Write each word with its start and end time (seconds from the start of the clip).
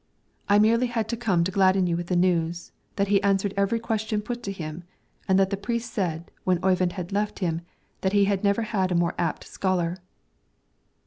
"I 0.49 0.57
merely 0.57 0.87
had 0.87 1.07
to 1.09 1.15
come 1.15 1.43
to 1.43 1.51
gladden 1.51 1.85
you 1.85 1.95
with 1.95 2.07
the 2.07 2.15
news, 2.15 2.71
that 2.95 3.09
he 3.09 3.21
answered 3.21 3.53
every 3.55 3.79
question 3.79 4.19
put 4.23 4.41
to 4.41 4.51
him; 4.51 4.83
and 5.27 5.37
that 5.37 5.51
the 5.51 5.57
priest 5.57 5.93
said, 5.93 6.31
when 6.43 6.57
Oyvind 6.65 6.93
had 6.93 7.11
left 7.11 7.37
him, 7.37 7.61
that 8.01 8.11
he 8.13 8.25
had 8.25 8.43
never 8.43 8.63
had 8.63 8.91
a 8.91 8.95
more 8.95 9.13
apt 9.19 9.43
scholar." 9.43 9.97